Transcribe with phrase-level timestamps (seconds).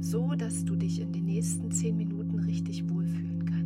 [0.00, 3.57] so dass du dich in den nächsten zehn Minuten richtig wohlfühlen kannst.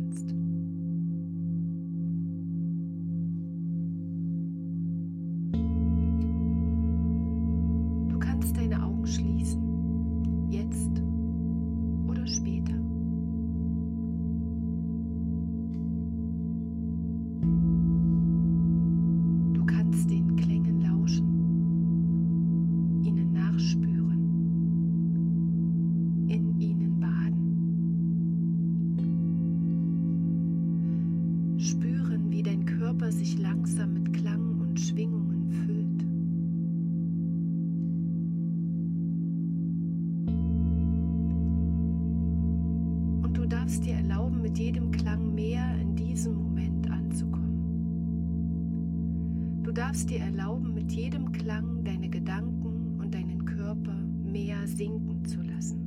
[49.63, 55.41] Du darfst dir erlauben, mit jedem Klang deine Gedanken und deinen Körper mehr sinken zu
[55.41, 55.79] lassen.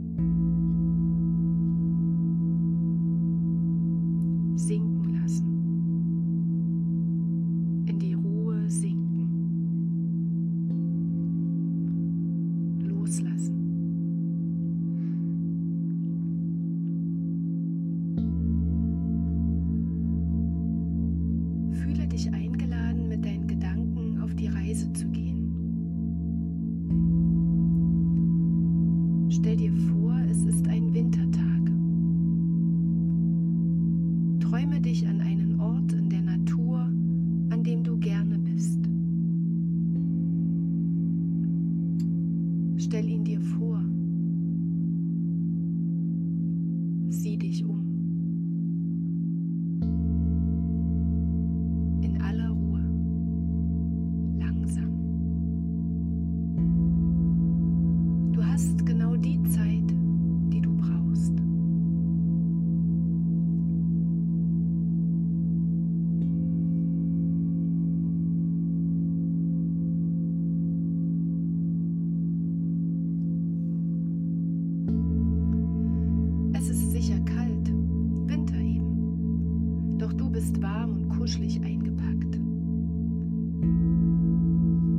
[4.57, 5.45] Sinken lassen.
[7.87, 9.29] In die Ruhe sinken.
[12.81, 13.57] Loslassen.
[21.73, 22.46] Fühle dich eingeladen,
[24.77, 25.55] Reise zu gehen.
[29.31, 31.73] Stell dir vor, es ist ein Wintertag.
[34.41, 36.81] Träume dich an einen Ort in der Natur,
[37.51, 38.81] an dem du gerne bist.
[42.77, 43.83] Stell ihn dir vor.
[47.09, 47.76] Sieh dich um.
[77.01, 77.69] Sicher kalt,
[78.27, 79.99] Winter eben.
[79.99, 82.37] Doch du bist warm und kuschelig eingepackt.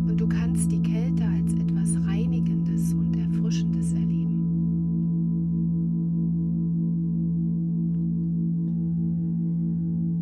[0.07, 4.37] Und du kannst die Kälte als etwas Reinigendes und Erfrischendes erleben.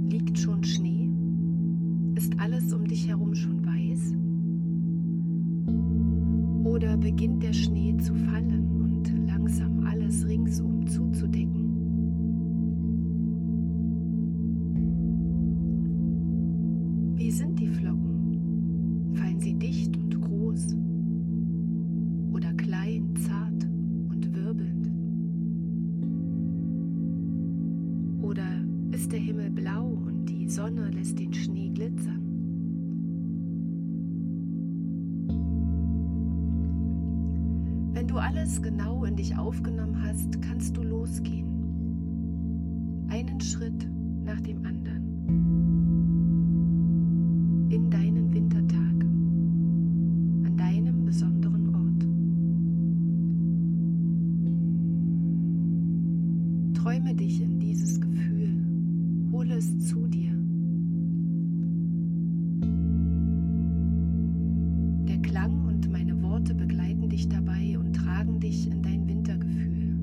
[0.10, 1.10] Liegt schon Schnee?
[2.16, 4.16] Ist alles um dich herum schon weiß?
[6.64, 11.65] Oder beginnt der Schnee zu fallen und langsam alles ringsum zuzudecken?
[38.06, 41.48] Wenn du alles genau in dich aufgenommen hast, kannst du losgehen.
[43.10, 43.90] Einen Schritt
[44.24, 45.04] nach dem anderen.
[47.72, 48.05] In deinen
[68.46, 69.98] dich in dein Wintergefühl.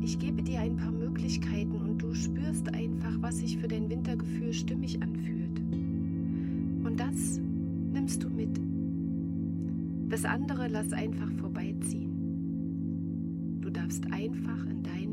[0.00, 4.54] Ich gebe dir ein paar Möglichkeiten und du spürst einfach, was sich für dein Wintergefühl
[4.54, 5.60] stimmig anfühlt.
[5.60, 7.38] Und das
[7.92, 8.58] nimmst du mit.
[10.08, 13.58] Das andere lass einfach vorbeiziehen.
[13.60, 15.07] Du darfst einfach in deinem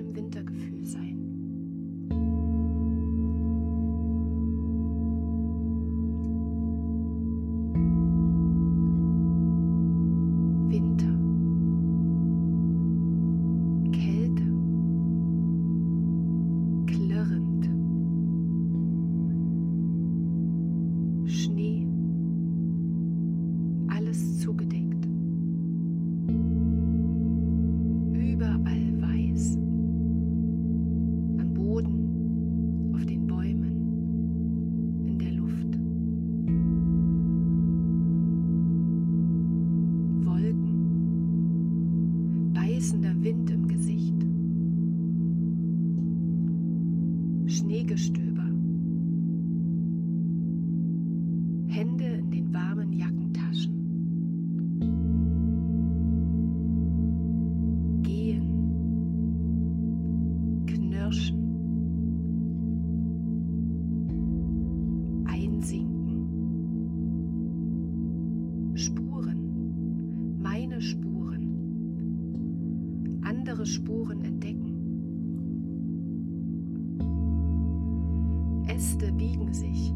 [78.85, 79.91] Äste biegen sich,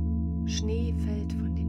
[0.48, 1.69] Schnee fällt von den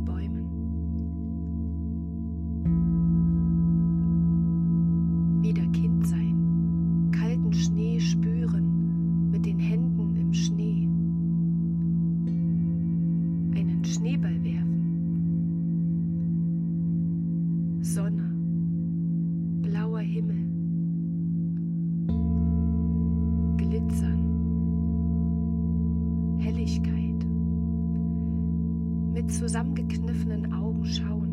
[29.20, 31.28] mit zusammengekniffenen Augen schauen.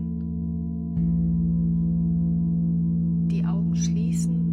[3.29, 4.46] Die Augen schließen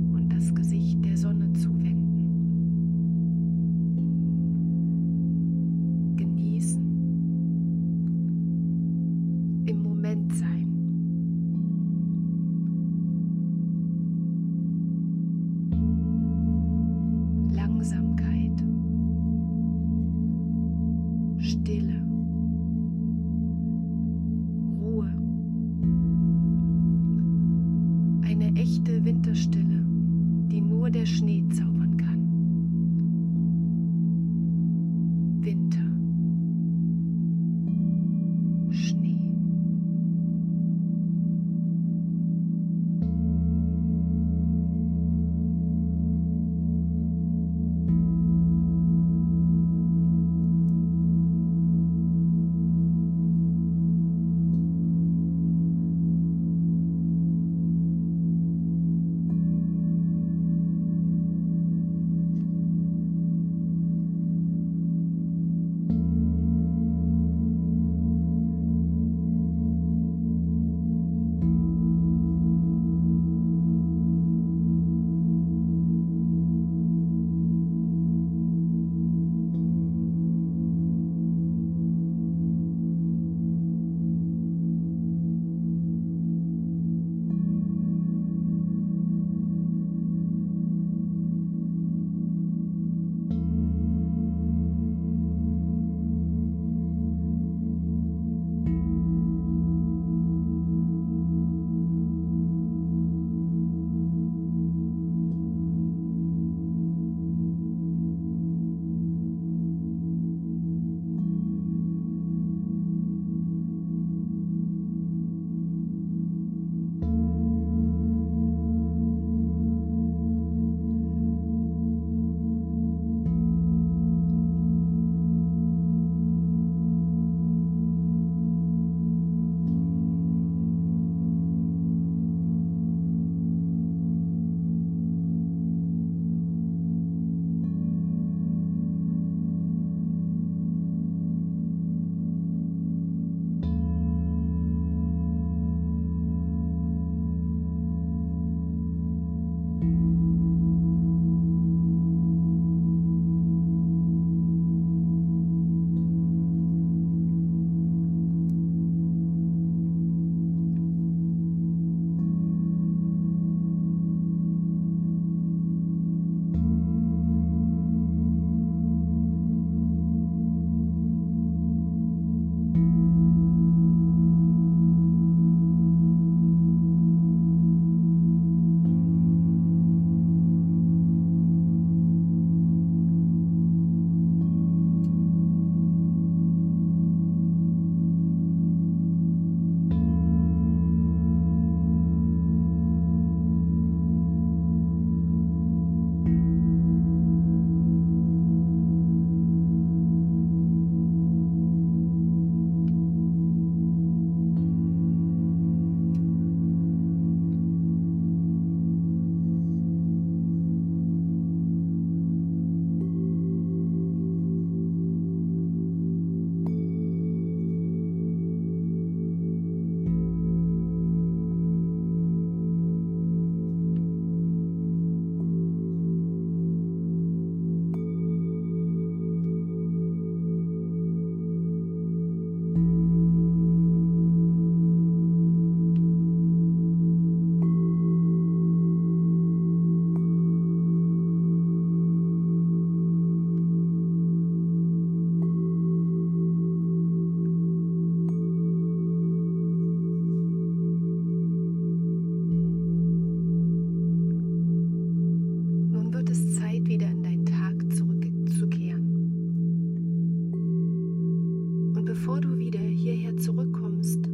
[262.04, 264.28] bevor du wieder hierher zurückkommst,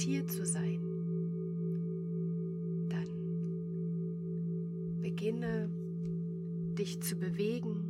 [0.00, 0.90] hier zu sein,
[5.20, 5.68] beginne
[6.78, 7.84] dich zu bewegen.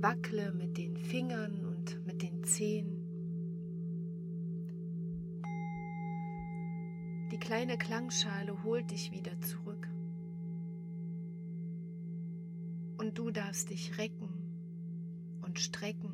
[0.00, 2.96] Wackle mit den Fingern und mit den Zehen.
[7.30, 9.88] Die kleine Klangschale holt dich wieder zurück.
[12.96, 14.30] Und du darfst dich recken
[15.42, 16.11] und strecken.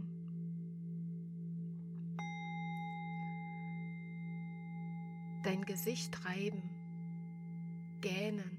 [5.69, 6.63] Gesicht reiben
[8.01, 8.57] gähnen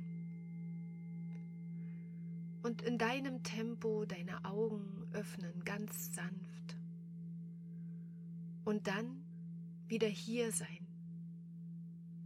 [2.61, 6.77] und in deinem Tempo deine Augen öffnen, ganz sanft.
[8.63, 9.23] Und dann
[9.87, 10.85] wieder hier sein,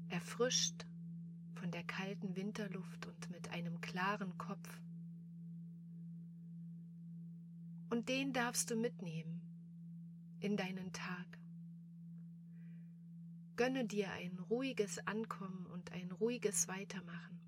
[0.09, 0.85] erfrischt
[1.53, 4.81] von der kalten Winterluft und mit einem klaren Kopf.
[7.89, 9.39] Und den darfst du mitnehmen
[10.41, 11.42] in deinen Tag.
[13.55, 17.39] Gönne dir ein ruhiges Ankommen und ein ruhiges Weitermachen.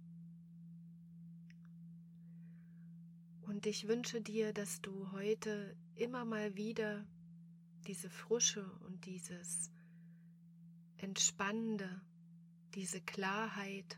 [3.42, 7.08] Und ich wünsche dir, dass du heute immer mal wieder
[7.88, 9.72] diese Frische und dieses
[10.98, 12.02] Entspannende,
[12.76, 13.98] diese Klarheit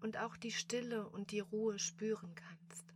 [0.00, 2.94] und auch die Stille und die Ruhe spüren kannst.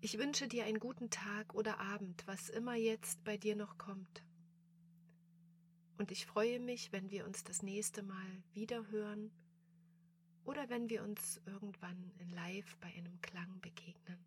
[0.00, 4.22] Ich wünsche dir einen guten Tag oder Abend, was immer jetzt bei dir noch kommt.
[5.98, 9.32] Und ich freue mich, wenn wir uns das nächste Mal wieder hören
[10.44, 14.24] oder wenn wir uns irgendwann in Live bei einem Klang begegnen.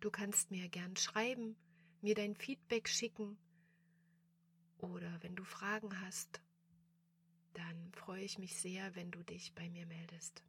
[0.00, 1.56] Du kannst mir gern schreiben,
[2.02, 3.38] mir dein Feedback schicken
[4.76, 6.42] oder wenn du Fragen hast,
[7.54, 10.44] dann freue ich mich sehr, wenn du dich bei mir meldest.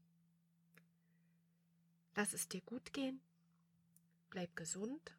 [2.16, 3.22] Lass es dir gut gehen,
[4.30, 5.16] bleib gesund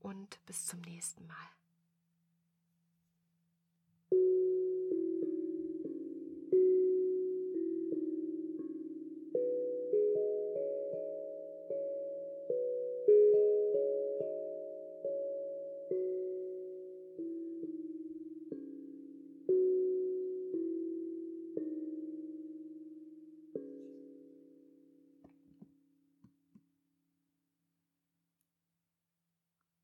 [0.00, 1.59] und bis zum nächsten Mal.